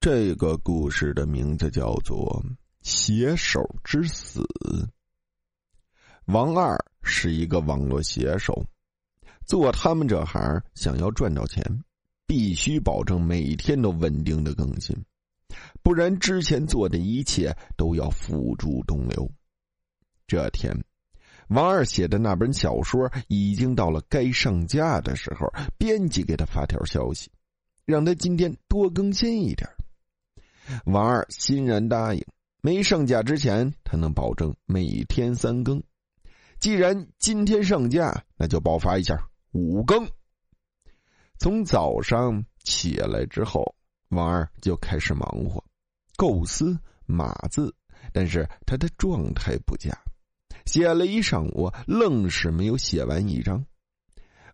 [0.00, 2.40] 这个故事的名字叫做
[2.82, 4.42] 《写手之死》。
[6.26, 8.64] 王二是一个网络写手，
[9.44, 11.64] 做他们这行想要赚到钱，
[12.28, 14.96] 必须保证每天都稳定的更新，
[15.82, 19.28] 不然之前做的一切都要付诸东流。
[20.28, 20.72] 这天。
[21.48, 27.32] 王二写的那本小说已经到了该上架的时候，编辑给他发条消息，
[27.84, 29.68] 让他今天多更新一点。
[30.84, 32.24] 王二欣然答应，
[32.60, 35.82] 没上架之前，他能保证每天三更。
[36.60, 40.08] 既然今天上架，那就爆发一下五更。
[41.38, 43.74] 从早上起来之后，
[44.08, 45.64] 王二就开始忙活，
[46.16, 46.76] 构思
[47.06, 47.74] 码字，
[48.12, 49.96] 但是他的状态不佳。
[50.66, 53.64] 写了一上午，愣是没有写完一张。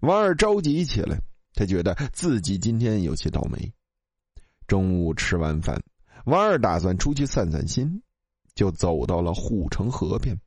[0.01, 1.19] 王二着急起来，
[1.55, 3.73] 他觉得自己今天有些倒霉。
[4.67, 5.83] 中午吃完饭，
[6.25, 8.03] 王二打算出去散散心，
[8.55, 10.39] 就走到了护城河边。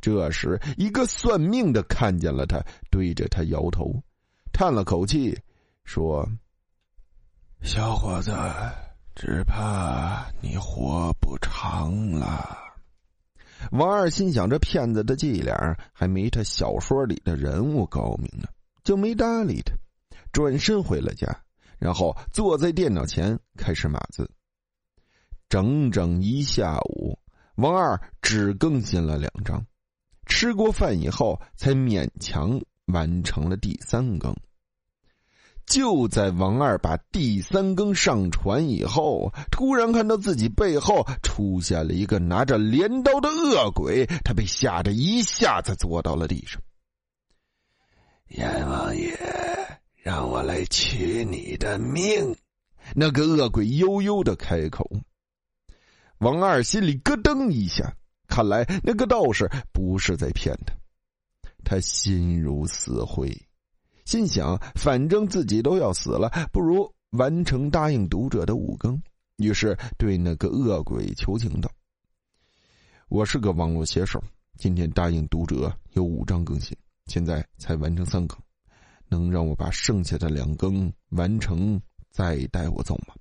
[0.00, 4.02] 这时，一个算命的看见了他，对着他摇头，
[4.52, 5.36] 叹了口气，
[5.84, 6.28] 说
[7.62, 8.32] ：“小伙子，
[9.16, 12.56] 只怕你活不长了。”
[13.72, 18.48] 王二心想：这骗子的伎俩还没他小说里的人物高明呢，
[18.84, 19.74] 就没搭理他，
[20.30, 21.26] 转身回了家，
[21.76, 24.30] 然后坐在电脑前开始码字。
[25.48, 27.18] 整整一下午，
[27.56, 29.64] 王二只更新了两章，
[30.26, 34.36] 吃过饭以后才勉强完成了第三更。
[35.64, 46.62] 就在王二把第三更上传以后，突然看到自己背后出现了一个拿着镰刀的恶鬼，他被吓得一下子坐到了地上。
[48.28, 49.18] 阎王爷
[50.02, 52.36] 让我来取你的命，
[52.94, 54.90] 那个恶鬼悠悠的开口。
[56.18, 60.74] 王二心里咯噔一下，看来那个道士不是在骗他，
[61.64, 63.30] 他心如死灰。
[64.04, 69.00] 心想，反正自己都要死了，不如完成答应读者的五更。
[69.36, 71.70] 于是对那个恶鬼求情道
[73.08, 74.20] ：“我是个网络写手，
[74.56, 76.76] 今天答应读者有五章更新，
[77.06, 78.36] 现在才完成三更，
[79.06, 83.14] 能让我把剩下的两更完成，再带我走吗？”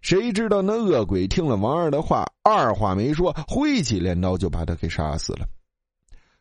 [0.00, 5.46] 谁知道那恶鬼听了王二的话，二话没说，挥起镰刀就把他给杀死了。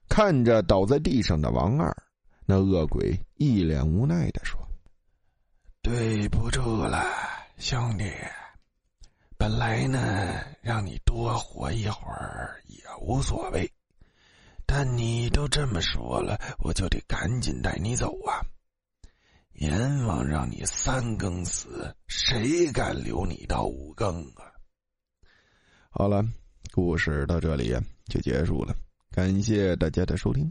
[0.08, 1.96] 看着倒在地上的王二。
[2.52, 4.60] 那恶鬼一脸无奈的说
[5.84, 7.06] ：“对不住了，
[7.60, 8.12] 兄弟。
[9.38, 13.72] 本来呢，让你多活一会儿也无所谓，
[14.66, 18.42] 但你都这么说了，我就得赶紧带你走啊！
[19.60, 24.48] 阎王让你三更死，谁敢留你到五更啊？”
[25.92, 26.24] 好了，
[26.74, 27.76] 故事到这里
[28.06, 28.74] 就结束了，
[29.12, 30.50] 感谢大家的收听。